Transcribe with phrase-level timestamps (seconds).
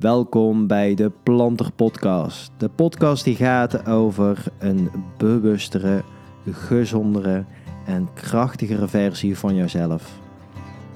[0.00, 2.52] Welkom bij de Planter Podcast.
[2.56, 6.02] De podcast die gaat over een bewustere,
[6.50, 7.44] gezondere
[7.86, 10.18] en krachtigere versie van jezelf.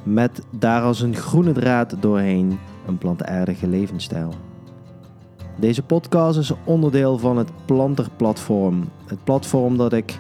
[0.03, 4.35] Met daar als een groene draad doorheen een plantaardige levensstijl.
[5.57, 8.89] Deze podcast is onderdeel van het Planter Platform.
[9.07, 10.19] Het platform dat ik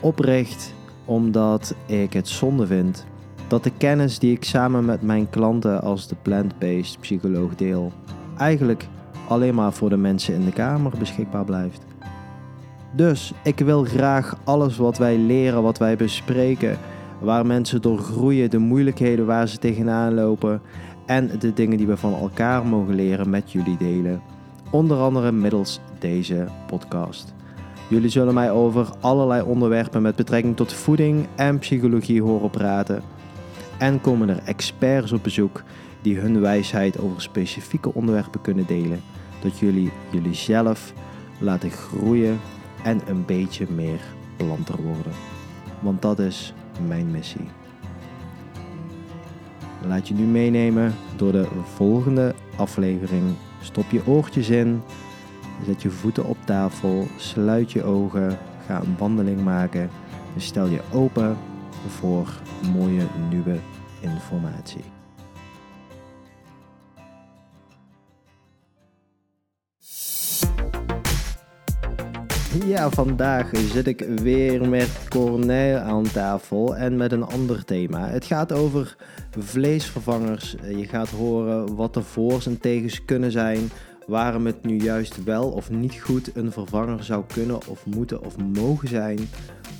[0.00, 0.74] opricht
[1.04, 3.06] omdat ik het zonde vind
[3.48, 7.92] dat de kennis die ik samen met mijn klanten als de plant-based psycholoog deel,
[8.42, 8.86] eigenlijk
[9.28, 11.80] alleen maar voor de mensen in de kamer beschikbaar blijft.
[12.92, 16.78] Dus ik wil graag alles wat wij leren, wat wij bespreken,
[17.20, 20.60] waar mensen door groeien, de moeilijkheden waar ze tegenaan lopen
[21.06, 24.22] en de dingen die we van elkaar mogen leren met jullie delen.
[24.70, 27.34] Onder andere middels deze podcast.
[27.88, 33.02] Jullie zullen mij over allerlei onderwerpen met betrekking tot voeding en psychologie horen praten.
[33.78, 35.62] En komen er experts op bezoek
[36.02, 39.02] die hun wijsheid over specifieke onderwerpen kunnen delen,
[39.40, 40.92] dat jullie jullie zelf
[41.38, 42.40] laten groeien
[42.84, 44.00] en een beetje meer
[44.36, 45.12] planter worden.
[45.80, 46.54] Want dat is
[46.86, 47.48] mijn missie.
[49.86, 53.22] Laat je nu meenemen door de volgende aflevering.
[53.60, 54.82] Stop je oortjes in,
[55.66, 59.90] zet je voeten op tafel, sluit je ogen, ga een wandeling maken
[60.34, 61.36] en stel je open
[61.86, 62.28] voor
[62.72, 63.58] mooie nieuwe
[64.00, 65.01] informatie.
[72.60, 78.08] Ja, vandaag zit ik weer met Cornel aan tafel en met een ander thema.
[78.08, 78.96] Het gaat over
[79.38, 80.56] vleesvervangers.
[80.76, 83.70] Je gaat horen wat de voor's en tegens kunnen zijn,
[84.06, 88.36] waarom het nu juist wel of niet goed een vervanger zou kunnen of moeten of
[88.38, 89.18] mogen zijn,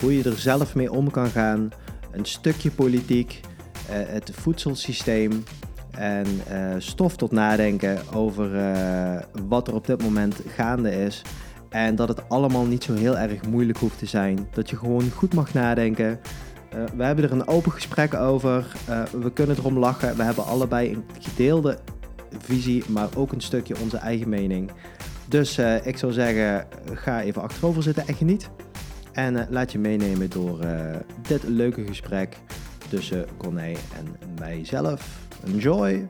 [0.01, 1.71] hoe je er zelf mee om kan gaan,
[2.11, 3.41] een stukje politiek,
[3.89, 5.43] eh, het voedselsysteem
[5.91, 11.23] en eh, stof tot nadenken over eh, wat er op dit moment gaande is.
[11.73, 14.49] En dat het allemaal niet zo heel erg moeilijk hoeft te zijn.
[14.51, 16.21] Dat je gewoon goed mag nadenken.
[16.97, 18.67] we hebben er een open gesprek over.
[19.21, 20.17] we kunnen erom lachen.
[20.17, 21.79] We hebben allebei een gedeelde
[22.39, 24.71] visie, maar ook een stukje onze eigen mening.
[25.29, 28.51] Dus ik zou zeggen, ga even achterover zitten en geniet.
[29.13, 30.59] En laat je meenemen door
[31.29, 32.37] dit leuke gesprek
[32.89, 35.19] tussen Corné en mijzelf.
[35.47, 36.07] Enjoy!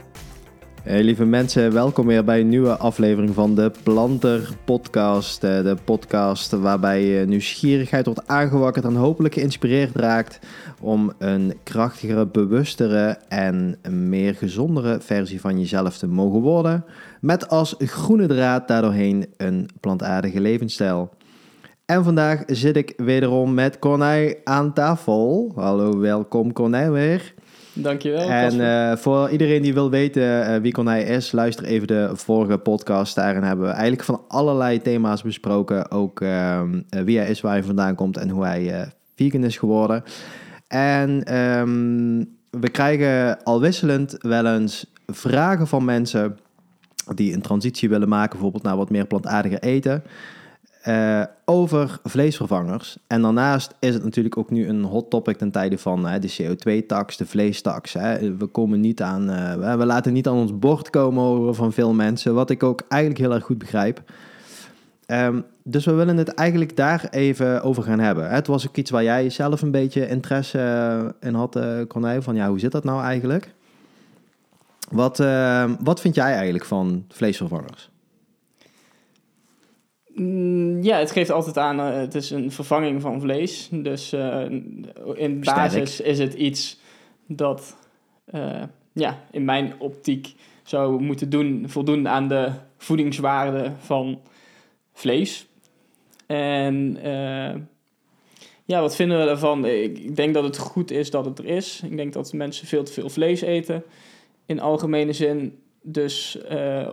[0.85, 5.45] Lieve mensen, welkom weer bij een nieuwe aflevering van de Planter Podcast.
[5.45, 10.39] Eh, de podcast waarbij nieuwsgierigheid wordt aangewakkerd en hopelijk geïnspireerd raakt
[10.81, 16.85] om een krachtigere, bewustere en meer gezondere versie van jezelf te mogen worden.
[17.21, 21.11] Met als groene draad daardoorheen een plantaardige levensstijl.
[21.85, 25.53] En vandaag zit ik wederom met Cornij aan tafel.
[25.55, 27.35] Hallo, welkom Cornij weer.
[27.73, 28.29] Dankjewel.
[28.29, 32.59] En uh, voor iedereen die wil weten uh, wie Cornij is, luister even de vorige
[32.59, 33.15] podcast.
[33.15, 35.91] Daarin hebben we eigenlijk van allerlei thema's besproken.
[35.91, 40.05] Ook uh, wie hij is, waar hij vandaan komt en hoe hij vegan is geworden.
[40.69, 46.39] En um, we krijgen al wisselend wel eens vragen van mensen
[47.15, 50.03] die een transitie willen maken, bijvoorbeeld naar wat meer plantaardiger eten.
[50.89, 52.97] Uh, over vleesvervangers.
[53.07, 57.17] En daarnaast is het natuurlijk ook nu een hot topic ten tijde van de CO2-tax,
[57.17, 57.93] de vleestaks.
[57.93, 62.35] We, komen niet aan, uh, we laten niet aan ons bord komen van veel mensen,
[62.35, 64.03] wat ik ook eigenlijk heel erg goed begrijp.
[65.07, 68.31] Um, dus we willen het eigenlijk daar even over gaan hebben.
[68.31, 72.35] Het was ook iets waar jij zelf een beetje interesse eh, in had, uh, van
[72.35, 73.55] ja, hoe zit dat nou eigenlijk?
[74.91, 75.19] Wat,
[75.81, 77.92] wat vind jij eigenlijk van vleesvervangers?
[80.15, 83.69] Mm, ja, het geeft altijd aan, uh, het is een vervanging van vlees.
[83.73, 84.51] Dus uh,
[85.15, 86.81] in basis is het iets
[87.27, 87.77] dat
[88.35, 88.63] uh,
[88.93, 94.21] ja, in mijn optiek zou moeten doen, voldoen aan de voedingswaarde van
[94.93, 95.47] vlees.
[96.27, 96.99] En
[98.65, 99.65] ja, wat vinden we ervan?
[99.65, 101.83] Ik denk dat het goed is dat het er is.
[101.85, 103.85] Ik denk dat mensen veel te veel vlees eten
[104.47, 105.59] in algemene zin.
[105.83, 106.39] Dus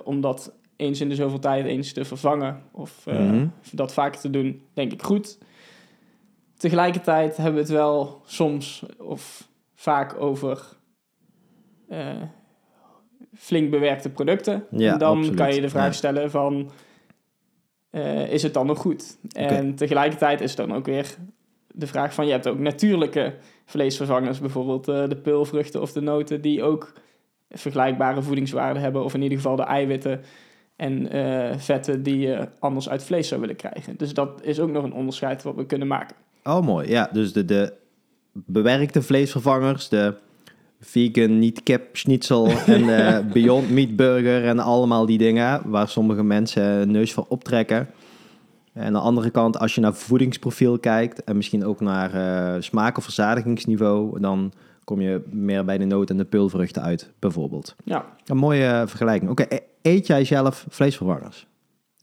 [0.03, 4.61] omdat eens in de zoveel tijd eens te vervangen of uh, dat vaker te doen,
[4.73, 5.37] denk ik goed.
[6.57, 10.77] Tegelijkertijd hebben we het wel soms of vaak over
[11.89, 12.21] uh,
[13.35, 14.65] flink bewerkte producten.
[14.71, 16.71] Ja, en dan kan je de vraag stellen van,
[17.91, 19.17] uh, is het dan nog goed?
[19.31, 21.15] En tegelijkertijd is dan ook weer
[21.67, 23.35] de vraag van, je hebt ook natuurlijke
[23.65, 26.93] vleesvervangers, bijvoorbeeld de peulvruchten of de noten, die ook
[27.49, 30.21] vergelijkbare voedingswaarden hebben, of in ieder geval de eiwitten
[30.79, 33.97] en uh, vetten die je anders uit vlees zou willen krijgen.
[33.97, 36.15] Dus dat is ook nog een onderscheid wat we kunnen maken.
[36.43, 36.89] Oh, mooi.
[36.89, 37.73] Ja, dus de, de
[38.31, 40.13] bewerkte vleesvervangers, de
[40.79, 46.23] vegan niet kip schnitzel en eh, Beyond Meat burger en allemaal die dingen waar sommige
[46.23, 47.87] mensen neus voor optrekken.
[48.73, 52.61] En aan de andere kant, als je naar voedingsprofiel kijkt en misschien ook naar uh,
[52.61, 54.51] smaak- of verzadigingsniveau, dan
[54.83, 57.75] kom je meer bij de noot en de pulvruchten uit, bijvoorbeeld.
[57.83, 58.05] Ja.
[58.25, 59.31] Een mooie vergelijking.
[59.31, 59.45] Oké,
[59.81, 61.47] eet jij zelf vleesvervangers?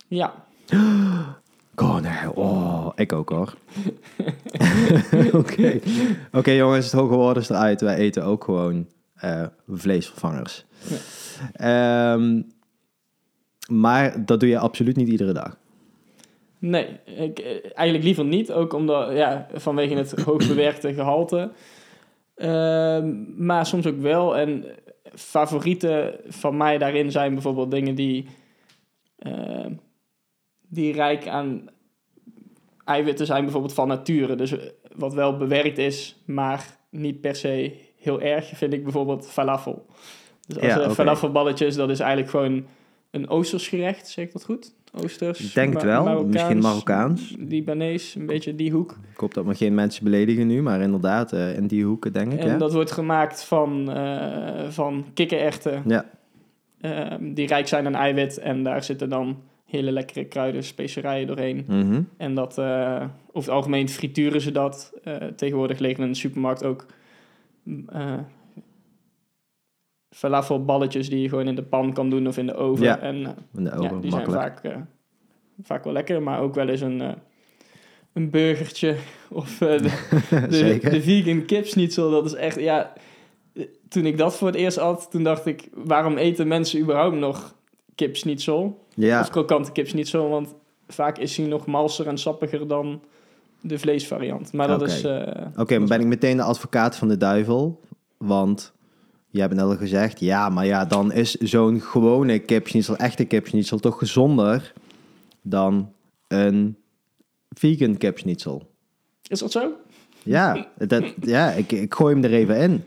[0.08, 0.34] Ja.
[1.78, 3.54] Oh nee, oh, ik ook hoor.
[5.32, 5.80] Oké,
[6.32, 7.80] oké jongens, het hoge woord is eruit.
[7.80, 8.86] Wij eten ook gewoon
[9.24, 10.64] uh, vleesvervangers.
[11.52, 12.12] Ja.
[12.12, 12.46] Um,
[13.68, 15.56] maar dat doe je absoluut niet iedere dag.
[16.58, 18.52] Nee, ik, eh, eigenlijk liever niet.
[18.52, 21.50] Ook omdat, ja, vanwege het hoogbewerkte gehalte.
[22.36, 24.36] Um, maar soms ook wel.
[24.36, 24.64] En
[25.16, 28.26] favorieten van mij daarin zijn bijvoorbeeld dingen die...
[29.18, 29.66] Uh,
[30.68, 31.68] die rijk aan
[32.84, 34.34] eiwitten zijn bijvoorbeeld van nature.
[34.34, 34.54] Dus
[34.94, 39.86] wat wel bewerkt is, maar niet per se heel erg, vind ik bijvoorbeeld falafel.
[40.46, 40.94] Dus als ja, okay.
[40.94, 42.66] falafelballetjes, dat is eigenlijk gewoon
[43.10, 44.74] een Oosters gerecht, zeg ik dat goed?
[44.92, 45.40] Oosters?
[45.40, 47.34] Ik denk het wel, Marokkaans, misschien Marokkaans.
[47.38, 48.96] Libanees, een beetje die hoek.
[49.12, 52.32] Ik hoop dat we geen mensen beledigen nu, maar inderdaad, uh, in die hoeken denk
[52.32, 52.38] ik.
[52.38, 52.56] En ja.
[52.56, 56.04] dat wordt gemaakt van, uh, van kikkererwten, ja.
[56.80, 58.38] uh, die rijk zijn aan eiwit.
[58.38, 61.64] En daar zitten dan hele lekkere kruiden, specerijen doorheen.
[61.68, 62.08] Mm -hmm.
[62.16, 64.92] En dat, uh, over het algemeen frituren ze dat.
[65.36, 66.86] Tegenwoordig liggen in de supermarkt ook
[67.64, 68.12] uh,
[70.16, 72.84] falafelballetjes die je gewoon in de pan kan doen of in de oven.
[72.84, 73.16] Ja, en,
[73.54, 74.58] in de oven, ja, die makkelijk.
[74.62, 74.86] zijn vaak,
[75.62, 77.02] vaak wel lekker, maar ook wel eens een,
[78.12, 78.96] een burgertje
[79.30, 79.80] of de,
[80.50, 82.10] de, de, vegan kipsnitzel.
[82.10, 82.92] Dat is echt, ja...
[83.88, 85.68] Toen ik dat voor het eerst had, toen dacht ik...
[85.74, 87.54] waarom eten mensen überhaupt nog
[87.94, 88.84] kipsnitzel?
[88.94, 89.20] Ja.
[89.20, 90.54] Of krokante kipsnitzel, want
[90.88, 93.02] vaak is hij nog malser en sappiger dan
[93.60, 94.52] de vleesvariant.
[94.52, 94.94] Maar dat okay.
[94.94, 95.04] is...
[95.04, 97.80] Oké, okay, ben ik meteen de advocaat van de duivel,
[98.16, 98.74] want...
[99.36, 103.78] Je hebt net al gezegd, ja, maar ja, dan is zo'n gewone kipsnitzel, echte kipsnitzel,
[103.78, 104.72] toch gezonder
[105.42, 105.92] dan
[106.28, 106.76] een
[107.48, 108.70] vegan kipsnitzel.
[109.28, 109.72] Is dat zo?
[110.22, 112.84] Ja, dat, ja ik, ik gooi hem er even in.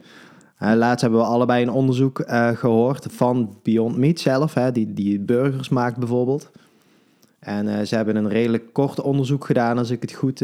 [0.59, 4.93] Uh, laatst hebben we allebei een onderzoek uh, gehoord van Beyond Meat zelf, hè, die,
[4.93, 6.51] die burgers maakt bijvoorbeeld.
[7.39, 10.43] En uh, ze hebben een redelijk kort onderzoek gedaan, als ik het goed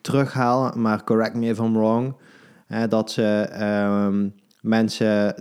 [0.00, 2.14] terughaal, maar correct me if I'm wrong.
[2.88, 3.48] dat ze
[4.06, 5.34] um, mensen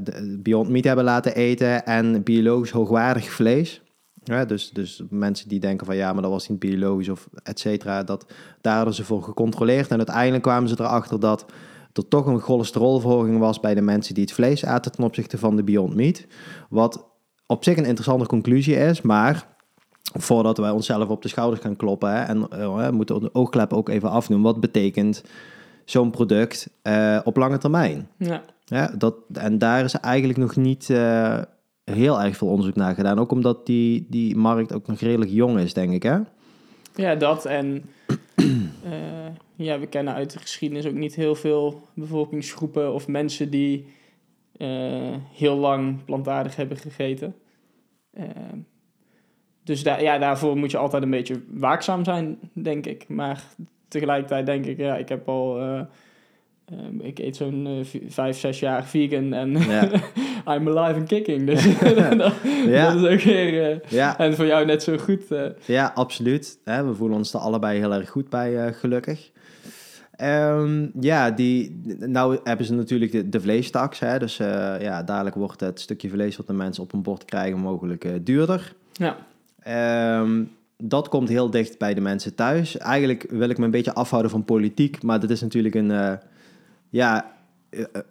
[0.44, 3.82] Beyond Meat hebben laten eten en biologisch hoogwaardig vlees.
[4.48, 8.04] Dus, dus mensen die denken van ja, maar dat was niet biologisch of et cetera,
[8.04, 8.26] dat,
[8.62, 9.88] daar ze voor gecontroleerd.
[9.88, 11.46] En uiteindelijk kwamen ze erachter dat
[11.94, 15.56] er toch een cholesterolverhoging was bij de mensen die het vlees aten ten opzichte van
[15.56, 16.26] de Beyond Meat.
[16.70, 17.06] Wat
[17.46, 19.48] op zich een interessante conclusie is, maar
[20.14, 23.90] voordat wij onszelf op de schouders gaan kloppen hè, en uh, moeten de oogklep ook
[23.90, 25.24] even afdoen, wat betekent
[25.86, 28.08] zo'n product uh, op lange termijn?
[28.18, 28.44] Ja.
[28.66, 31.42] Ja, dat, en daar is eigenlijk nog niet uh,
[31.84, 35.60] heel erg veel onderzoek naar gedaan, ook omdat die, die markt ook nog redelijk jong
[35.60, 36.18] is, denk ik hè?
[36.96, 37.84] Ja, dat en
[39.56, 43.86] ja, we kennen uit de geschiedenis ook niet heel veel bevolkingsgroepen of mensen die
[44.58, 47.36] uh, heel lang plantaardig hebben gegeten.
[49.64, 53.08] Dus daar, ja, daarvoor moet je altijd een beetje waakzaam zijn, denk ik.
[53.08, 53.44] Maar
[53.88, 55.60] tegelijkertijd denk ik, ja, ik heb al...
[56.74, 59.90] Uh, ik eet zo'n vijf, zes jaar vegan en ja.
[60.54, 61.46] I'm alive and kicking.
[61.46, 61.64] Dus
[62.18, 62.34] dat,
[62.66, 62.94] ja.
[62.94, 63.82] dat is ook weer...
[63.90, 64.18] ja.
[64.18, 65.24] En voor jou net zo goed.
[65.66, 66.58] Ja, absoluut.
[66.64, 69.32] Hè, we voelen ons er allebei heel erg goed bij, gelukkig.
[70.22, 74.00] Um, ja, die, nou hebben ze natuurlijk de, de vleestaks.
[74.00, 74.48] Hè, dus uh,
[74.82, 78.12] ja, dadelijk wordt het stukje vlees wat de mensen op hun bord krijgen mogelijk uh,
[78.22, 78.74] duurder.
[78.94, 79.18] Ja.
[80.20, 82.78] Um, dat komt heel dicht bij de mensen thuis.
[82.78, 86.14] Eigenlijk wil ik me een beetje afhouden van politiek, maar dat is natuurlijk een, uh,
[86.96, 87.34] ja,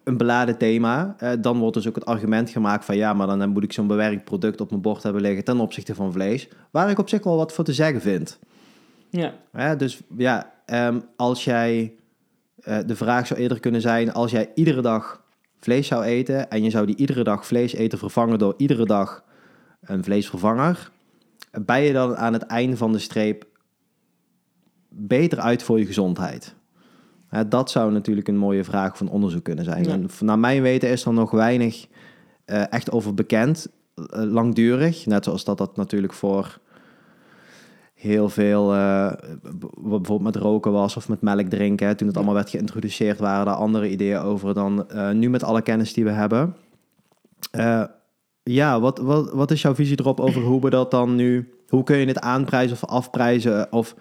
[0.04, 1.16] een beladen thema.
[1.40, 4.24] dan wordt dus ook het argument gemaakt van ja, maar dan moet ik zo'n bewerkt
[4.24, 6.48] product op mijn bord hebben liggen ten opzichte van vlees.
[6.70, 8.38] Waar ik op zich wel wat voor te zeggen vind.
[9.10, 9.74] Ja.
[9.74, 11.94] dus ja, um, als jij,
[12.64, 15.22] de vraag zou eerder kunnen zijn, als jij iedere dag
[15.58, 19.24] vlees zou eten en je zou die iedere dag vlees eten vervangen door iedere dag
[19.80, 20.90] een vleesvervanger,
[21.62, 23.46] ben je dan aan het einde van de streep
[24.88, 26.54] beter uit voor je gezondheid?
[27.48, 29.84] Dat zou natuurlijk een mooie vraag van onderzoek kunnen zijn.
[29.84, 29.90] Ja.
[29.90, 31.86] En naar mijn weten is er nog weinig
[32.46, 33.68] uh, echt over bekend,
[34.10, 36.58] langdurig, net zoals dat dat natuurlijk voor
[37.94, 39.12] heel veel, uh,
[39.78, 41.86] bijvoorbeeld met roken was of met melk drinken.
[41.86, 41.94] Hè.
[41.94, 45.62] Toen het allemaal werd geïntroduceerd, waren er andere ideeën over dan uh, nu met alle
[45.62, 46.56] kennis die we hebben.
[47.56, 47.84] Uh,
[48.42, 51.84] ja, wat, wat, wat is jouw visie erop over hoe we dat dan nu, hoe
[51.84, 53.72] kun je het aanprijzen of afprijzen?
[53.72, 53.94] Of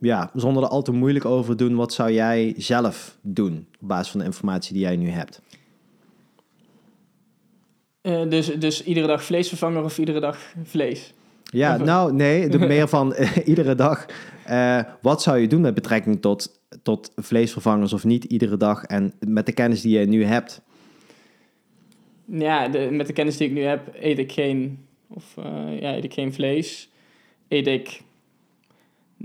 [0.00, 4.10] ja, zonder er al te moeilijk over doen, wat zou jij zelf doen op basis
[4.10, 5.40] van de informatie die jij nu hebt?
[8.02, 11.14] Uh, dus, dus iedere dag vleesvervanger of iedere dag vlees?
[11.42, 14.06] Ja, nou nee, de meer van iedere dag.
[14.50, 19.12] Uh, wat zou je doen met betrekking tot, tot vleesvervangers of niet iedere dag en
[19.18, 20.62] met de kennis die je nu hebt?
[22.24, 25.96] Ja, de, met de kennis die ik nu heb, eet ik geen, of, uh, ja,
[25.96, 26.88] eet ik geen vlees.
[27.48, 28.02] Eet ik,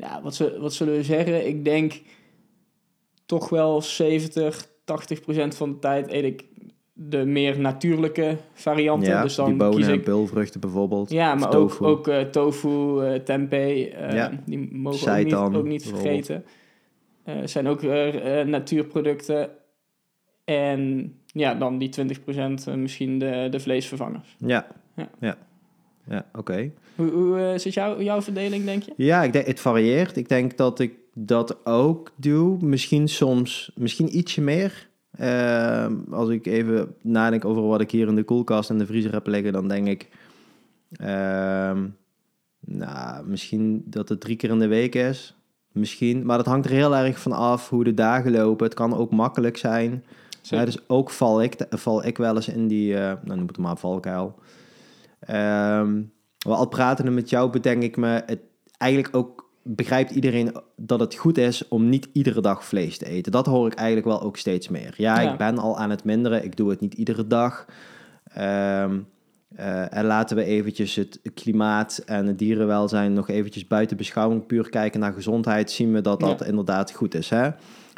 [0.02, 1.48] ja, wat, wat zullen we zeggen?
[1.48, 2.02] Ik denk
[3.26, 6.44] toch wel 70, 80 procent van de tijd eet ik
[6.94, 9.10] de meer natuurlijke varianten.
[9.10, 9.94] Ja, dus dan die bonen kies ik...
[9.94, 11.10] en pulvruchten bijvoorbeeld.
[11.10, 14.32] Ja, maar ook, ook uh, tofu, uh, tempeh, uh, ja.
[14.46, 16.44] die mogen we ook niet, ook niet vergeten.
[17.44, 17.82] zijn ook
[18.46, 19.50] natuurproducten.
[20.44, 21.90] En ja, dan die
[22.76, 24.36] 20% misschien de, de vleesvervangers.
[24.38, 25.10] Ja, ja.
[25.20, 25.38] ja.
[26.08, 26.72] Ja oké.
[26.96, 28.94] Hoe, hoe zit jou, jouw verdeling, denk je?
[28.98, 30.18] Ja, ik denk, het varieert.
[30.18, 32.58] Ik denk dat ik dat ook doe.
[32.62, 34.90] Misschien soms, misschien ietsje meer.
[35.20, 39.12] Uh, als ik even nadenk over wat ik hier in de koelkast en de vriezer
[39.12, 40.10] heb liggen, dan denk ik...
[41.02, 41.72] Uh,
[42.66, 45.36] nou, misschien dat het drie keer in de week is.
[45.72, 46.26] Misschien.
[46.26, 48.66] Maar dat hangt er heel erg van af hoe de dagen lopen.
[48.66, 50.04] Het kan ook makkelijk zijn.
[50.42, 53.58] Ja, dus ook val ik, val ik wel eens in die, uh, nou noem het
[53.58, 54.36] maar valkuil.
[55.30, 58.40] Um, wel al pratende met jou bedenk ik me het
[58.78, 63.32] eigenlijk ook begrijpt iedereen dat het goed is om niet iedere dag vlees te eten.
[63.32, 64.94] Dat hoor ik eigenlijk wel ook steeds meer.
[64.98, 66.44] Ja, ik ben al aan het minderen.
[66.44, 67.66] Ik doe het niet iedere dag.
[68.38, 69.08] Um,
[69.60, 74.70] uh, en laten we eventjes het klimaat en het dierenwelzijn nog eventjes buiten beschouwing puur
[74.70, 75.72] kijken naar gezondheid.
[75.72, 77.30] Zien we dat dat inderdaad goed is.
[77.30, 77.50] Hè?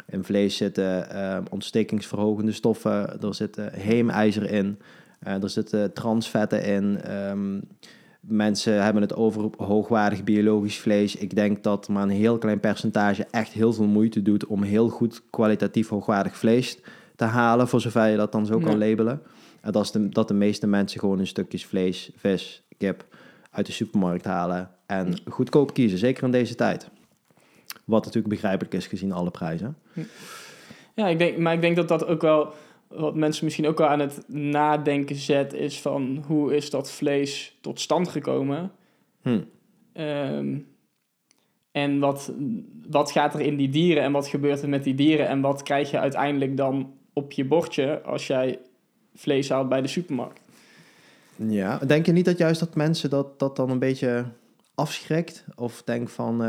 [0.06, 4.78] In vlees zitten uh, ontstekingsverhogende stoffen, er zitten heemijzer in,
[5.22, 7.12] er zitten transvetten in.
[7.30, 7.62] Um,
[8.20, 11.16] mensen hebben het over hoogwaardig biologisch vlees.
[11.16, 14.88] Ik denk dat maar een heel klein percentage echt heel veel moeite doet om heel
[14.88, 16.78] goed kwalitatief hoogwaardig vlees
[17.16, 19.22] te halen, voor zover je dat dan zo kan labelen.
[19.60, 23.06] En dat, is de, dat de meeste mensen gewoon een stukjes vlees, vis, kip
[23.50, 26.88] uit de supermarkt halen en goedkoop kiezen, zeker in deze tijd.
[27.84, 29.76] Wat natuurlijk begrijpelijk is gezien alle prijzen.
[30.94, 32.52] Ja, ik denk, maar ik denk dat dat ook wel
[32.96, 37.58] wat mensen misschien ook wel aan het nadenken zet, is van hoe is dat vlees
[37.60, 38.72] tot stand gekomen?
[39.22, 39.40] Hm.
[39.92, 40.58] Ehm,
[41.72, 42.32] en wat,
[42.88, 45.62] wat gaat er in die dieren en wat gebeurt er met die dieren en wat
[45.62, 48.58] krijg je uiteindelijk dan op je bordje als jij
[49.14, 50.40] vlees haalt bij de supermarkt?
[51.36, 54.24] Ja, denk je niet dat juist dat mensen dat, dat dan een beetje
[54.74, 55.44] afschrikt?
[55.56, 56.48] Of denk van, uh,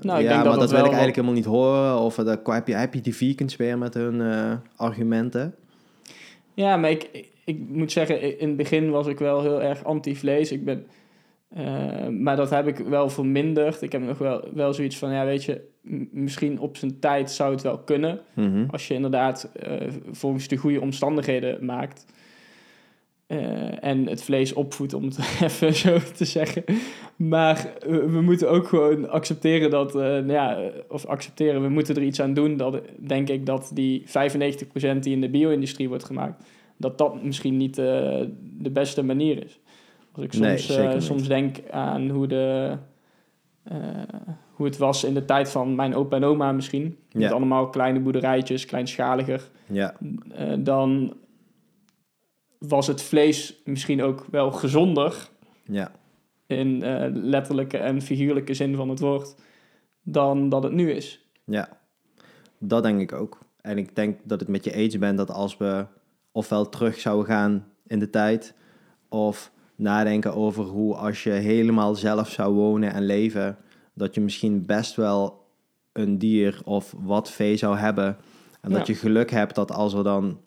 [0.00, 1.98] nou, ja, maar dat, wil ik eigenlijk helemaal niet horen.
[1.98, 5.54] Of uh, heb, je, heb je die vegans weer met hun uh, argumenten?
[6.54, 10.52] Ja, maar ik, ik, moet zeggen, in het begin was ik wel heel erg anti-vlees.
[10.52, 10.86] Ik ben,
[12.22, 13.82] maar dat heb ik wel verminderd.
[13.82, 15.60] Ik heb nog wel, wel zoiets van, ja, weet je,
[16.10, 18.20] misschien op zijn tijd zou het wel kunnen.
[18.34, 18.66] Mm -hmm.
[18.70, 19.50] Als je inderdaad
[20.10, 22.06] volgens de goede omstandigheden maakt.
[23.28, 26.64] Uh, en het vlees opvoedt, om het even zo te zeggen.
[27.16, 32.02] Maar we, moeten ook gewoon accepteren dat, uh, nou ja, of accepteren, we moeten er
[32.02, 32.56] iets aan doen.
[32.56, 36.44] Dat denk ik dat die 95% die in de bio-industrie wordt gemaakt,
[36.76, 37.84] dat dat misschien niet uh,
[38.58, 39.60] de beste manier is.
[40.12, 42.76] Als ik soms, nee, soms denk aan hoe, de,
[44.52, 46.96] hoe het was in de tijd van mijn opa en oma misschien.
[47.08, 47.20] Ja.
[47.20, 49.50] Met allemaal kleine boerderijtjes, kleinschaliger.
[49.66, 49.94] Ja.
[50.58, 51.14] dan
[52.58, 55.28] was het vlees misschien ook wel gezonder.
[55.64, 55.92] Ja.
[56.46, 59.34] In uh, letterlijke en figuurlijke zin van het woord.
[60.02, 61.26] Dan dat het nu is.
[61.44, 61.78] Ja,
[62.58, 63.38] dat denk ik ook.
[63.60, 65.86] En ik denk dat het met je eens ben dat als we
[66.32, 68.54] ofwel terug zouden gaan in de tijd.
[69.08, 73.56] Of nadenken over hoe als je helemaal zelf zou wonen en leven.
[73.94, 75.44] Dat je misschien best wel
[75.92, 78.16] een dier of wat vee zou hebben.
[78.60, 80.40] En dat je geluk hebt dat als er dan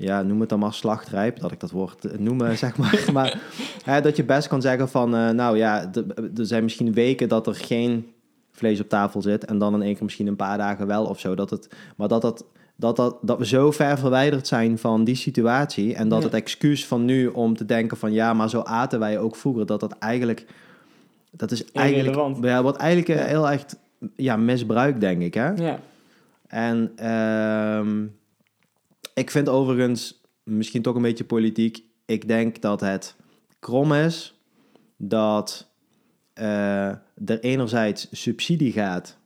[0.00, 3.04] ja, noem het dan maar slachtrijp, dat ik dat woord eh, noemen, zeg maar.
[3.12, 3.40] maar
[3.84, 5.90] hè, dat je best kan zeggen van, uh, nou ja,
[6.36, 8.12] er zijn misschien weken dat er geen
[8.50, 11.20] vlees op tafel zit en dan in één keer misschien een paar dagen wel of
[11.20, 11.34] zo.
[11.34, 12.44] Dat het, maar dat, dat,
[12.76, 16.86] dat, dat, dat we zo ver verwijderd zijn van die situatie en dat het excuus
[16.86, 19.98] van nu om te denken van, ja, maar zo aten wij ook vroeger, dat dat
[19.98, 20.46] eigenlijk,
[21.30, 23.76] dat is eigenlijk, ja, wat eigenlijk heel echt,
[24.16, 25.50] ja, misbruik, denk ik, hè?
[25.50, 25.78] Ja.
[26.46, 28.04] En, ehm
[29.18, 33.16] ik vind overigens, misschien toch een beetje politiek, ik denk dat het
[33.58, 34.40] krom is
[34.96, 35.70] dat
[36.34, 36.88] uh,
[37.24, 39.18] er enerzijds subsidie gaat.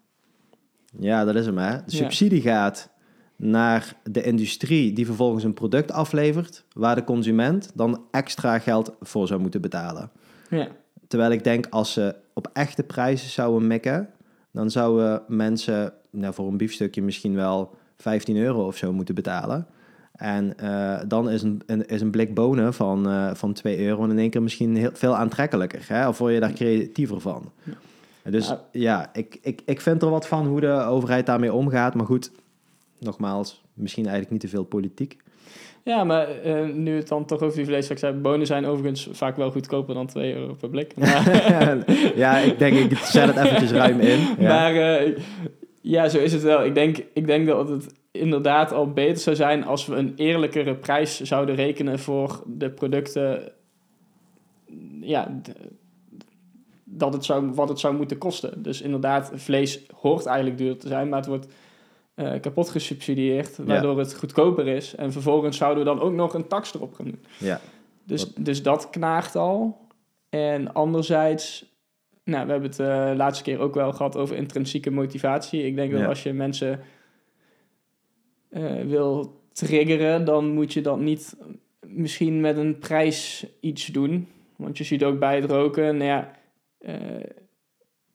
[0.98, 1.78] Ja, dat is hem hè.
[1.86, 2.90] subsidie gaat
[3.36, 9.26] naar de industrie die vervolgens een product aflevert, waar de consument dan extra geld voor
[9.26, 10.10] zou moeten betalen.
[10.48, 10.68] Ja.
[11.08, 14.08] Terwijl ik denk, als ze op echte prijzen zouden mikken,
[14.50, 19.66] dan zouden mensen nou, voor een biefstukje misschien wel 15 euro of zo moeten betalen.
[20.12, 24.04] En uh, dan is een, een, is een blik bonen van, uh, van 2 euro
[24.04, 25.84] in één keer misschien heel, veel aantrekkelijker.
[25.88, 26.08] Hè?
[26.08, 27.50] Of word je daar creatiever van?
[27.62, 28.30] Ja.
[28.30, 31.94] Dus ja, ja ik, ik, ik vind er wat van hoe de overheid daarmee omgaat.
[31.94, 32.30] Maar goed,
[32.98, 35.16] nogmaals, misschien eigenlijk niet te veel politiek.
[35.84, 39.08] Ja, maar uh, nu het dan toch over die vlees, ik zei, bonen zijn overigens
[39.12, 40.94] vaak wel goedkoper dan 2 euro per blik.
[42.14, 44.20] ja, ik denk, ik zet het eventjes ruim in.
[44.38, 44.48] Ja.
[44.48, 45.18] Maar uh,
[45.82, 46.64] ja, zo is het wel.
[46.64, 50.74] Ik denk, ik denk dat het inderdaad al beter zou zijn als we een eerlijkere
[50.74, 53.52] prijs zouden rekenen voor de producten.
[55.00, 55.40] Ja,
[56.84, 58.62] dat het zou, wat het zou moeten kosten.
[58.62, 61.46] Dus inderdaad, vlees hoort eigenlijk duur te zijn, maar het wordt
[62.16, 64.94] uh, kapot gesubsidieerd, waardoor het goedkoper is.
[64.94, 67.24] En vervolgens zouden we dan ook nog een tax erop gaan doen.
[67.38, 67.60] Ja.
[68.04, 69.80] Dus, dus dat knaagt al.
[70.28, 71.71] En anderzijds,
[72.24, 75.66] nou, we hebben het de uh, laatste keer ook wel gehad over intrinsieke motivatie.
[75.66, 76.80] Ik denk dat als je mensen
[78.50, 81.36] uh, wil triggeren, dan moet je dat niet
[81.86, 84.28] misschien met een prijs iets doen.
[84.56, 86.30] Want je ziet ook bij het roken, nou ja,
[86.80, 86.96] uh,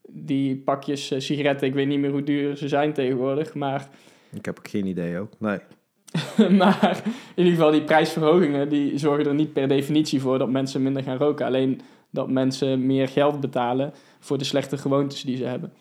[0.08, 3.90] die pakjes sigaretten, ik weet niet meer hoe duur ze zijn tegenwoordig, maar...
[4.34, 5.60] Ik heb ook geen idee ook, nee.
[6.62, 7.02] maar
[7.36, 11.04] in ieder geval die prijsverhogingen, die zorgen er niet per definitie voor dat mensen minder
[11.04, 11.46] gaan roken.
[11.46, 11.82] Alleen
[12.18, 15.74] dat mensen meer geld betalen voor de slechte gewoontes die ze hebben.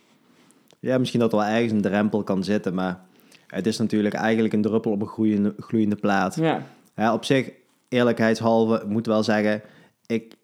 [0.80, 3.04] Ja, misschien dat er wel ergens een drempel kan zitten, maar
[3.46, 6.34] het is natuurlijk eigenlijk een druppel op een gloeiende, gloeiende plaat.
[6.34, 6.62] Ja.
[6.96, 7.12] ja.
[7.12, 7.50] Op zich,
[7.88, 9.62] eerlijkheidshalve, moet wel zeggen,
[10.06, 10.34] ik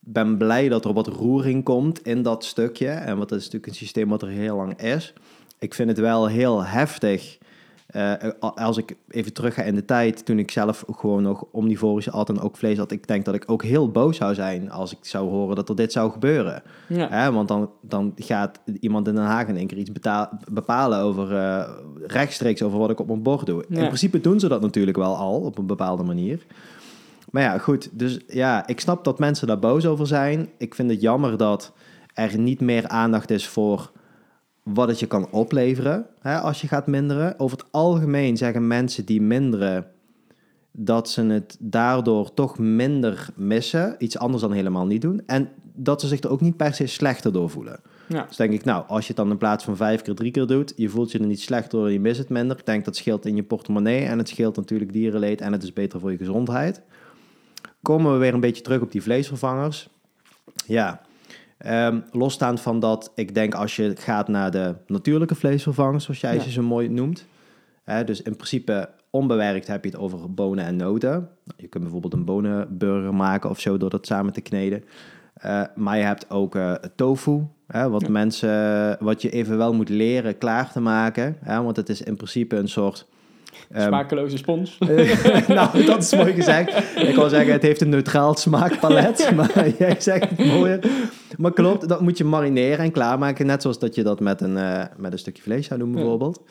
[0.00, 2.88] ben blij dat er wat roering komt in dat stukje.
[2.88, 5.12] En wat is natuurlijk een systeem wat er heel lang is.
[5.58, 7.38] Ik vind het wel heel heftig.
[7.96, 12.06] Uh, als ik even terug ga in de tijd, toen ik zelf gewoon nog omnivorisch
[12.06, 14.98] en ook vlees had, ik denk dat ik ook heel boos zou zijn als ik
[15.00, 16.62] zou horen dat er dit zou gebeuren.
[16.88, 17.32] Ja.
[17.32, 19.90] want dan, dan gaat iemand in Den Haag in één keer iets
[20.50, 21.68] bepalen over uh,
[22.06, 23.64] rechtstreeks over wat ik op mijn bord doe.
[23.68, 26.46] In principe doen ze dat natuurlijk wel al op een bepaalde manier.
[27.30, 27.88] Maar ja, goed.
[27.92, 30.48] Dus ja, ik snap dat mensen daar boos over zijn.
[30.58, 31.72] Ik vind het jammer dat
[32.14, 33.90] er niet meer aandacht is voor
[34.62, 37.38] wat het je kan opleveren hè, als je gaat minderen.
[37.38, 39.86] Over het algemeen zeggen mensen die minderen
[40.72, 43.94] dat ze het daardoor toch minder missen.
[43.98, 45.22] Iets anders dan helemaal niet doen.
[45.26, 47.80] En dat ze zich er ook niet per se slechter door voelen.
[48.08, 48.24] Ja.
[48.28, 50.46] Dus denk ik, nou, als je het dan in plaats van vijf keer drie keer
[50.46, 52.58] doet, je voelt je er niet slechter door, je mist het minder.
[52.58, 55.72] Ik denk dat scheelt in je portemonnee en het scheelt natuurlijk dierenleed en het is
[55.72, 56.82] beter voor je gezondheid.
[57.82, 59.88] Komen we weer een beetje terug op die vleesvervangers.
[60.66, 61.00] Ja,
[61.66, 66.40] um, losstaand van dat, ik denk als je gaat naar de natuurlijke vleesvervangers, zoals jij
[66.40, 67.26] ze zo mooi noemt.
[67.84, 71.28] Hè, dus in principe onbewerkt heb je het over bonen en noten.
[71.56, 74.84] Je kunt bijvoorbeeld een bonenburger maken of zo door dat samen te kneden.
[75.44, 79.88] Uh, maar je hebt ook uh, tofu, hè, wat mensen, wat je even wel moet
[79.88, 81.36] leren klaar te maken.
[81.40, 83.06] Hè, want het is in principe een soort
[83.76, 84.78] Smakeloze spons.
[85.48, 86.96] nou, dat is mooi gezegd.
[86.96, 89.30] Ik wil zeggen, het heeft een neutraal smaakpalet.
[89.36, 90.80] maar jij zegt het mooier.
[91.36, 93.46] Maar klopt, dat moet je marineren en klaarmaken.
[93.46, 96.42] Net zoals dat je dat met een, uh, met een stukje vlees zou doen, bijvoorbeeld.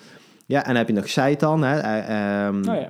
[0.46, 1.64] Ja, en dan heb je nog seitan.
[1.64, 1.80] Hè.
[1.80, 2.90] Uh, um, oh ja.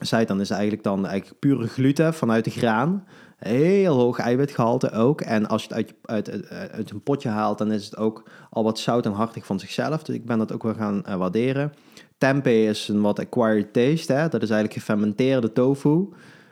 [0.00, 3.04] Seitan is eigenlijk dan eigenlijk pure gluten vanuit de graan.
[3.38, 5.20] Heel hoog eiwitgehalte ook.
[5.20, 8.28] En als je het uit, uit, uit, uit, een potje haalt, dan is het ook
[8.50, 10.02] al wat zout en hartig van zichzelf.
[10.02, 11.72] Dus ik ben dat ook wel gaan uh, waarderen.
[12.18, 14.12] Tempeh is een wat acquired taste.
[14.12, 14.28] Hè?
[14.28, 16.08] Dat is eigenlijk gefermenteerde tofu.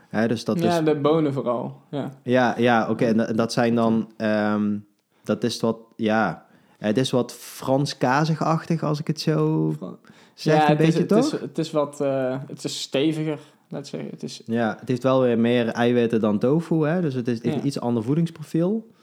[0.09, 0.29] Hè?
[0.29, 0.85] Dus dat ja, is...
[0.85, 1.81] de bonen vooral.
[1.91, 3.05] Ja, ja, ja oké.
[3.05, 4.11] En dat zijn dan...
[4.17, 4.87] Um,
[5.25, 5.79] dat is wat...
[5.97, 6.47] Ja,
[6.79, 9.73] het is wat Frans kazigachtig als ik het zo
[10.35, 10.55] zeg.
[10.55, 11.31] Ja, een het beetje is, toch?
[11.31, 12.01] Het is, het is wat...
[12.01, 14.11] Uh, het is steviger, laat zeggen.
[14.11, 14.43] Het is...
[14.45, 16.87] Ja, het heeft wel weer meer eiwitten dan tofu.
[16.87, 17.01] Hè?
[17.01, 17.61] Dus het is ja.
[17.61, 18.95] iets ander voedingsprofiel.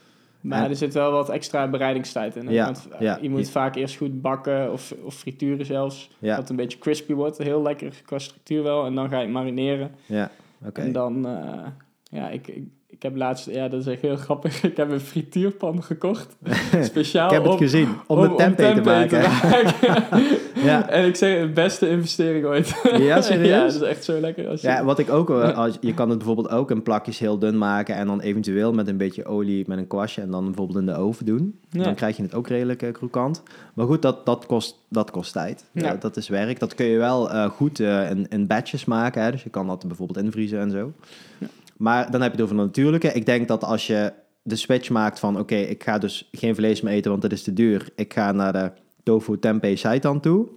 [0.44, 2.52] Maar er zit wel wat extra bereidingstijd in.
[2.52, 3.18] Ja, Want ja.
[3.22, 6.10] je moet vaak eerst goed bakken of, of frituren zelfs.
[6.20, 7.38] Dat het een beetje crispy wordt.
[7.38, 8.86] Heel lekker qua structuur wel.
[8.86, 9.92] En dan ga je het marineren.
[10.06, 10.32] Ja,
[10.66, 10.82] oké.
[10.82, 11.28] En dan...
[11.28, 11.66] Uh,
[12.04, 12.64] ja, ik, ik,
[13.04, 13.50] ik heb laatst...
[13.50, 14.64] Ja, dat is echt heel grappig.
[14.72, 16.36] Ik heb een frituurpan gekocht.
[16.82, 17.90] Speciaal Ik heb het om, gezien.
[18.08, 19.22] Om, om de tempeh, om te maken.
[19.22, 20.26] Te maken.
[20.70, 20.90] ja.
[20.90, 22.82] En ik zeg, de beste investering ooit.
[22.98, 23.48] Ja, serieus?
[23.48, 24.48] ja, dat is echt zo lekker.
[24.48, 24.68] Als je...
[24.68, 25.30] Ja, wat ik ook...
[25.30, 27.96] Als, je kan het bijvoorbeeld ook in plakjes heel dun maken...
[27.96, 30.22] en dan eventueel met een beetje olie met een kwastje...
[30.22, 31.60] en dan bijvoorbeeld in de oven doen.
[31.70, 31.84] Ja.
[31.84, 33.44] Dan krijg je het ook redelijk uh, krokant.
[33.74, 35.66] Maar goed, dat, dat, kost, dat kost tijd.
[35.72, 35.96] Ja.
[35.96, 36.60] Dat is werk.
[36.60, 39.24] Dat kun je wel uh, goed in, in batches maken.
[39.24, 39.32] Hè?
[39.32, 40.92] Dus je kan dat bijvoorbeeld invriezen en zo.
[41.38, 41.48] Ja.
[41.84, 43.08] Maar dan heb je het over de natuurlijke.
[43.08, 45.34] Ik denk dat als je de switch maakt van...
[45.34, 47.90] oké, okay, ik ga dus geen vlees meer eten, want dat is te duur.
[47.96, 48.72] Ik ga naar de
[49.04, 50.48] tofu tempeh seitan toe.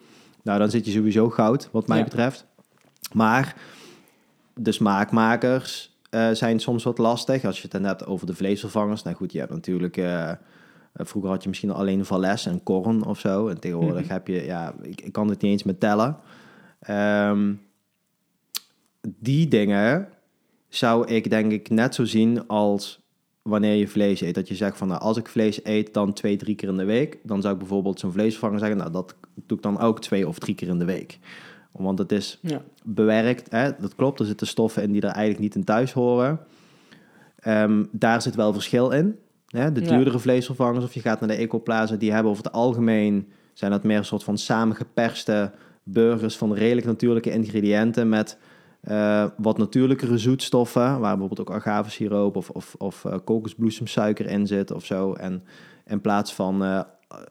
[0.42, 2.04] Nou, dan zit je sowieso goud, wat mij Ja.
[2.04, 2.46] betreft.
[3.12, 3.56] Maar
[4.54, 7.44] de smaakmakers uh, zijn soms wat lastig.
[7.44, 9.02] Als je het dan hebt over de vleesvervangers.
[9.02, 9.96] Nou goed, je hebt natuurlijk...
[9.96, 10.30] Uh,
[10.94, 13.48] vroeger had je misschien alleen Vales en Korn of zo.
[13.48, 14.12] En tegenwoordig Mhm.
[14.12, 14.44] heb je...
[14.44, 16.16] Ja, ik, ik kan het niet eens meer tellen.
[16.90, 17.60] Um,
[19.02, 20.08] die dingen
[20.78, 23.04] zou ik denk ik net zo zien als
[23.42, 24.34] wanneer je vlees eet.
[24.34, 26.84] Dat je zegt van, nou, als ik vlees eet, dan twee, drie keer in de
[26.84, 27.18] week.
[27.22, 29.14] Dan zou ik bijvoorbeeld zo'n vleesvervanger zeggen, nou, dat
[29.46, 31.18] doe ik dan ook twee of drie keer in de week.
[31.72, 32.62] Want het is Ja.
[32.84, 33.70] bewerkt, hè?
[33.80, 34.20] dat klopt.
[34.20, 36.40] Er zitten stoffen in die er eigenlijk niet in thuis horen.
[37.38, 39.16] Ehm, daar zit wel verschil in.
[39.46, 39.72] Hè?
[39.72, 39.88] De Ja.
[39.88, 43.84] duurdere vleesvervangers, of je gaat naar de Ecoplaza, die hebben over het algemeen, zijn dat
[43.84, 45.50] meer een soort van samengeperste
[45.82, 48.38] burgers van redelijk natuurlijke ingrediënten met
[48.86, 54.70] eh, wat natuurlijkere zoetstoffen, waar bijvoorbeeld ook agavesiroop of, of, of eh, kokosbloesemsuiker in zit
[54.70, 55.12] of zo.
[55.12, 55.44] En
[55.86, 56.80] in plaats van eh,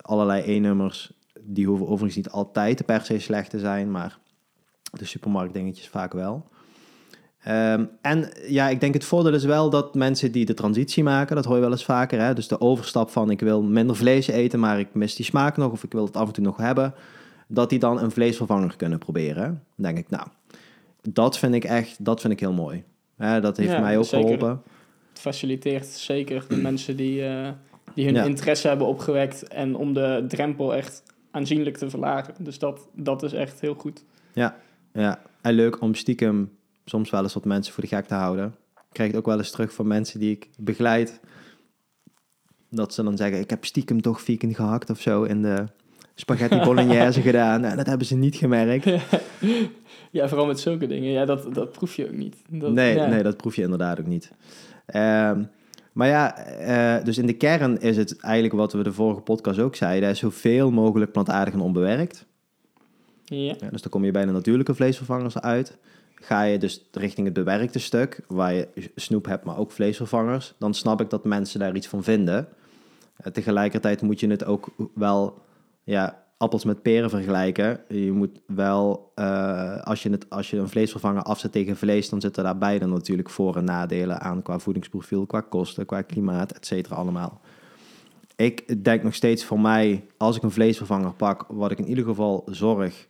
[0.02, 4.18] allerlei E-nummers, die hoeven overigens niet altijd per se slecht te zijn, maar
[4.92, 6.48] de supermarktdingetjes vaak wel.
[7.44, 11.36] Ehm, en ja, ik denk het voordeel is wel dat mensen die de transitie maken,
[11.36, 12.34] dat hoor je wel eens vaker, hè?
[12.34, 15.72] dus de overstap van ik wil minder vlees eten, maar ik mis die smaak nog
[15.72, 16.94] of ik wil het af en toe nog hebben,
[17.48, 19.64] dat die dan een vleesvervanger kunnen proberen.
[19.76, 20.28] Dan denk ik, nou,
[21.10, 22.84] dat vind ik echt, dat vind ik heel mooi.
[23.18, 24.20] Hè, dat heeft Ja, mij ook zeker.
[24.26, 24.62] geholpen.
[25.10, 27.50] Het faciliteert zeker de mensen die, eh,
[27.94, 28.24] die hun Ja.
[28.24, 32.34] interesse hebben opgewekt en om de drempel echt aanzienlijk te verlagen.
[32.40, 34.04] Dus dat, dat is echt heel goed.
[34.34, 36.52] Ja, en leuk om stiekem
[36.86, 38.56] soms wel eens wat mensen voor de gek te houden.
[38.76, 41.20] Ik krijg het ook wel eens terug van mensen die ik begeleid.
[42.70, 45.66] Dat ze dan zeggen, ik heb stiekem toch vegan gehakt of zo in de
[46.16, 47.64] spaghetti bolognese gedaan.
[47.64, 48.86] En dat hebben ze niet gemerkt.
[50.12, 51.12] Ja, vooral met zulke dingen.
[51.12, 52.36] Ja, dat, dat proef je ook niet.
[52.48, 53.06] Dat, nee, ja.
[53.06, 54.32] nee, dat proef je inderdaad ook niet.
[54.86, 55.44] Ehm,
[55.94, 59.60] maar ja, eh, dus in de kern is het eigenlijk wat we de vorige podcast
[59.60, 60.16] ook zeiden.
[60.16, 62.26] Zoveel mogelijk plantaardig en onbewerkt.
[63.26, 63.56] Ja.
[63.60, 65.78] Ja, dus dan kom je bij de natuurlijke vleesvervangers uit.
[66.16, 70.74] Ga je dus richting het bewerkte stuk, waar je snoep hebt, maar ook vleesvervangers, dan
[70.74, 72.48] snap ik dat mensen daar iets van vinden.
[73.18, 75.42] Eh, tegelijkertijd moet je het ook wel,
[75.86, 77.80] ja, appels met peren vergelijken.
[77.88, 82.22] Je moet wel, eh, als, je het, als je een vleesvervanger afzet tegen vlees, dan
[82.22, 86.66] zitten daar beide natuurlijk voor- en nadelen aan qua voedingsprofiel, qua kosten, qua klimaat, et
[86.66, 87.42] cetera allemaal.
[88.36, 92.06] Ik denk nog steeds voor mij, als ik een vleesvervanger pak, wat ik in ieder
[92.06, 93.08] geval zorg,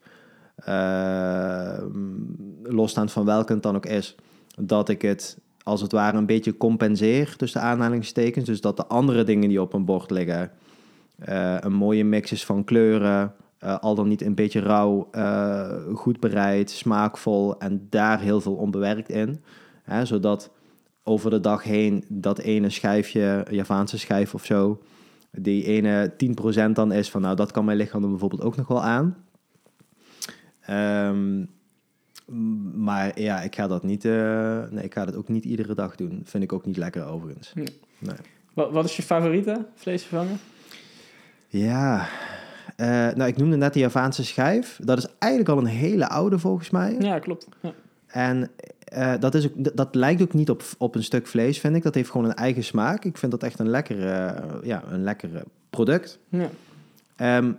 [0.55, 1.77] eh,
[2.63, 4.15] losstaand van welke dan ook is,
[4.59, 8.45] dat ik het als het ware een beetje compenseer tussen aanhalingstekens.
[8.45, 10.51] Dus dat de andere dingen die op een bord liggen,
[11.15, 15.71] eh, een mooie mix is van kleuren, eh, al dan niet een beetje rauw, eh,
[15.93, 19.43] goed bereid, smaakvol en daar heel veel onbewerkt in.
[19.83, 20.51] Hè, zodat
[21.03, 24.81] over de dag heen dat ene schijfje, Javaanse schijf of zo,
[25.31, 28.67] die ene 10% dan is van nou dat kan mijn lichaam dan bijvoorbeeld ook nog
[28.67, 29.17] wel aan.
[30.61, 31.45] Ehm,
[32.85, 36.21] maar ja, ik ga dat niet, nee, ik ga dat ook niet iedere dag doen.
[36.23, 37.53] Vind ik ook niet lekker overigens.
[37.53, 37.67] Nee.
[37.99, 38.15] Nee.
[38.53, 40.37] Wat, wat is je favoriete vleesvervanger?
[41.57, 42.07] Ja,
[42.75, 44.79] eh, nou ik noemde net die Javaanse schijf.
[44.83, 46.95] Dat is eigenlijk al een hele oude volgens mij.
[46.99, 47.47] Ja, klopt.
[47.61, 47.73] Ja.
[48.07, 48.49] En
[48.83, 51.83] eh, dat, is ook, dat- lijkt ook niet op, op een stuk vlees, vind ik.
[51.83, 53.05] Dat heeft gewoon een eigen smaak.
[53.05, 56.19] Ik vind dat echt een lekker, eh, ja, een lekker eh, product.
[56.29, 56.49] Ja.
[57.15, 57.51] Ehm,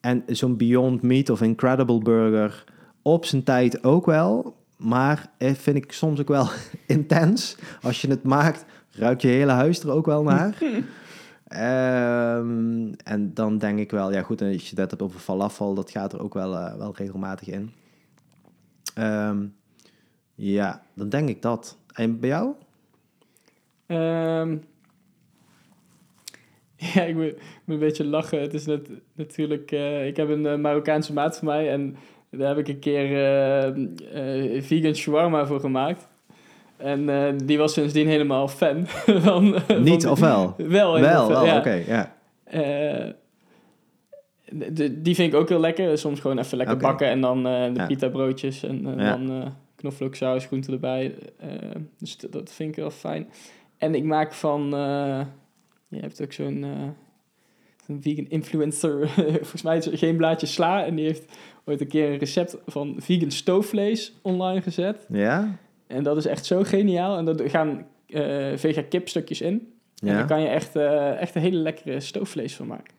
[0.00, 2.64] en zo'n Beyond Meat of Incredible Burger
[3.02, 4.56] op zijn tijd ook wel.
[4.76, 6.48] Maar eh, vind ik soms ook wel
[6.86, 7.56] intens.
[7.82, 10.54] Als je het maakt, ruikt je hele huis er ook wel naar.
[11.46, 15.90] Ehm, en dan denk ik wel, ja goed, als je dat hebt over falafel, dat
[15.90, 17.72] gaat er ook wel, eh, wel regelmatig in.
[18.94, 19.46] Ehm,
[20.34, 21.78] ja, dan denk ik dat.
[21.92, 22.54] En bij jou?
[23.86, 24.56] Ehm,
[26.94, 27.34] ja, ik moet,
[27.66, 28.40] een beetje lachen.
[28.40, 29.72] Het is net, natuurlijk...
[29.72, 31.96] eh, ik heb een eh, Marokkaanse maat van mij en
[32.30, 33.24] daar heb ik een keer
[34.12, 36.08] eh, vegan shawarma voor gemaakt.
[36.76, 38.86] En eh, die was sindsdien helemaal fan
[39.26, 39.60] van...
[39.60, 40.54] van Niet of wel?
[40.56, 41.58] Wel, Wel, wel, ja.
[41.58, 42.14] oké, ja.
[42.44, 43.10] Eh,
[44.72, 45.98] de- die vind ik ook heel lekker.
[45.98, 47.86] Soms gewoon even lekker bakken en dan eh, de Ja.
[47.86, 49.16] pita broodjes en eh, Ja.
[49.16, 51.14] dan eh knoflooksaus, groenten erbij.
[51.38, 51.48] Eh,
[51.98, 53.28] dus dat vind ik wel fijn.
[53.78, 54.74] En ik maak van...
[54.74, 55.20] eh,
[55.88, 56.70] je hebt ook zo'n eh,
[57.86, 59.08] zo'n vegan influencer.
[59.40, 60.84] Volgens mij is het geen blaadje sla.
[60.84, 65.06] En die heeft ooit een keer een recept van vegan stoofvlees online gezet.
[65.08, 65.58] Ja?
[65.86, 67.18] En dat is echt zo geniaal.
[67.18, 69.74] En daar gaan eh vega kipstukjes in.
[69.96, 70.14] En Ja?
[70.14, 72.94] daar kan je echt, eh, echt een hele lekkere stoofvlees van maken.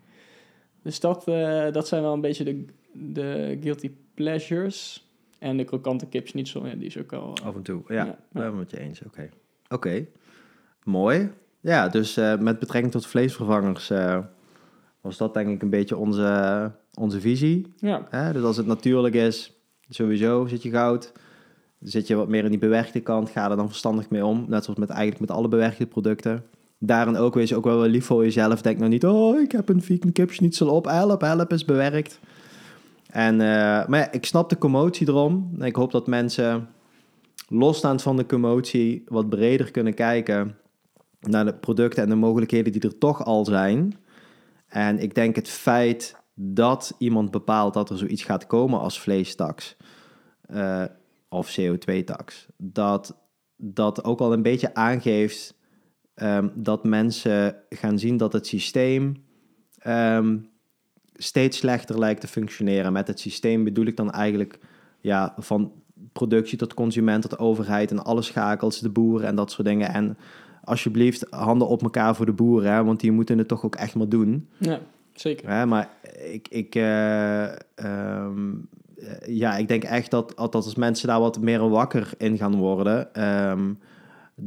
[0.81, 5.05] Dus dat, eh, dat zijn wel een beetje de, de guilty pleasures.
[5.39, 7.37] En de krokante kipsnitzel, ja, die is ook al...
[7.43, 7.95] Af en toe, ja.
[7.95, 8.17] Ja, ja.
[8.31, 9.29] ben met je eens, oké.
[9.69, 10.05] Oké,
[10.83, 11.31] mooi.
[11.59, 13.91] Ja, dus met betrekking tot vleesvervangers
[15.01, 17.73] was dat denk ik een beetje onze, onze visie.
[17.77, 18.31] Ja?
[18.31, 19.53] Dus als het natuurlijk is,
[19.89, 21.11] sowieso zit je goud.
[21.79, 24.45] Zit je wat meer in die bewerkte kant, ga er dan verstandig mee om.
[24.47, 26.43] Net zoals met, eigenlijk met alle bewerkte producten.
[26.79, 28.61] Daarin ook wees ook wel lief voor jezelf.
[28.61, 30.85] Denk nou niet, oh, ik heb een vegan kipschnitzel op.
[30.85, 32.19] Help, help, is bewerkt.
[33.09, 35.51] En, eh, maar ik snap de commotie erom.
[35.59, 36.67] Ik hoop dat mensen
[37.47, 40.55] losstaand van de commotie wat breder kunnen kijken
[41.19, 43.97] naar de producten en de mogelijkheden die er toch al zijn.
[44.67, 49.77] En ik denk het feit dat iemand bepaalt dat er zoiets gaat komen als vleestaks
[50.51, 50.83] uh,
[51.29, 53.17] of CO2-tax, dat
[53.55, 55.55] dat ook al een beetje aangeeft
[56.15, 59.23] um, dat mensen gaan zien dat het systeem
[59.87, 60.49] um,
[61.13, 62.93] steeds slechter lijkt te functioneren.
[62.93, 64.59] Met het systeem bedoel ik dan eigenlijk
[64.99, 65.71] ja, van
[66.13, 69.93] productie tot consument tot overheid en alle schakels, de boeren en dat soort dingen.
[69.93, 70.17] En
[70.63, 73.95] alsjeblieft, handen op elkaar voor de boeren, hè, want die moeten het toch ook echt
[73.95, 74.49] maar doen.
[74.57, 74.79] Ja,
[75.13, 75.49] zeker.
[75.49, 75.89] Hè, maar
[76.31, 78.69] ik, ik, uh, um,
[79.25, 83.23] ja, ik denk echt dat, dat als mensen daar wat meer wakker in gaan worden,
[83.49, 83.79] um,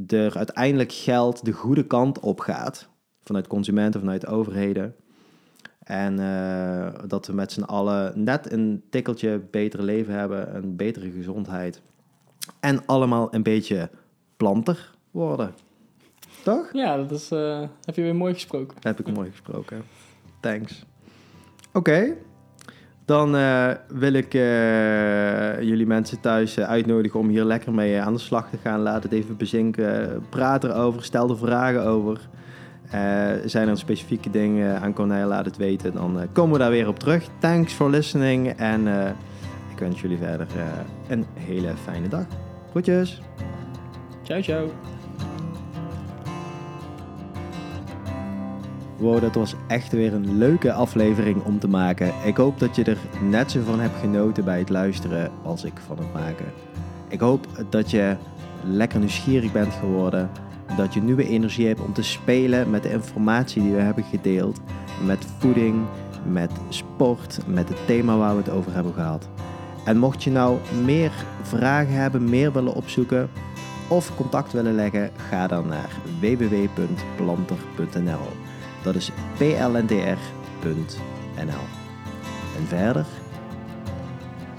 [0.07, 2.89] er uiteindelijk geld de goede kant op gaat.
[3.23, 4.95] Vanuit consumenten, vanuit overheden.
[5.79, 11.11] En uh, dat we met z'n allen net een tikkeltje beter leven hebben, een betere
[11.11, 11.83] gezondheid.
[12.61, 13.91] En allemaal een beetje
[14.37, 15.55] planter worden.
[16.45, 16.73] Toch?
[16.73, 18.77] Ja, dat is, uh, heb je weer mooi gesproken.
[18.81, 19.83] Heb ik mooi gesproken.
[20.41, 20.85] Thanks.
[21.73, 21.79] Oké.
[21.79, 22.17] Okay.
[23.05, 28.13] Dan uh, wil ik uh, jullie mensen thuis uh, uitnodigen om hier lekker mee aan
[28.13, 28.81] de slag te gaan.
[28.81, 30.23] Laat het even bezinken.
[30.29, 31.05] Praat erover.
[31.05, 32.21] Stel er vragen over.
[33.45, 35.29] zijn er specifieke dingen aan Cornel?
[35.29, 35.93] Laat het weten.
[35.93, 37.25] Dan komen we daar weer op terug.
[37.39, 38.49] Thanks for listening.
[38.49, 38.87] En
[39.71, 40.47] ik wens jullie verder
[41.09, 42.27] een hele fijne dag.
[42.71, 43.21] Groetjes.
[44.23, 45.00] Ciao, ciao.
[49.01, 52.13] Wow, dat was echt weer een leuke aflevering om te maken.
[52.25, 55.73] Ik hoop dat je er net zo van hebt genoten bij het luisteren als ik
[55.87, 56.47] van het maken.
[57.09, 58.17] Ik hoop dat je
[58.65, 60.31] lekker nieuwsgierig bent geworden.
[60.77, 64.61] Dat je nieuwe energie hebt om te spelen met de informatie die we hebben gedeeld.
[65.05, 65.85] Met voeding,
[66.27, 69.29] met sport, met het thema waar we het over hebben gehad.
[69.85, 73.31] En mocht je nou meer vragen hebben, meer willen opzoeken
[73.89, 78.50] of contact willen leggen, ga dan naar www.planter.nl.
[78.83, 80.17] Dat is plndr.nl.
[82.57, 83.07] En verder,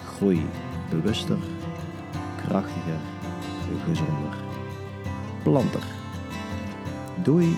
[0.05, 0.45] groei
[0.89, 1.37] bewuster,
[2.45, 2.99] krachtiger,
[3.87, 4.35] gezonder.
[5.43, 5.83] Planter.
[7.23, 7.57] Doei!